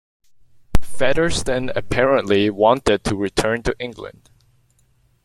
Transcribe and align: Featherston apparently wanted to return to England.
Featherston 0.81 1.69
apparently 1.75 2.49
wanted 2.49 3.03
to 3.03 3.15
return 3.15 3.61
to 3.61 3.75
England. 3.77 4.31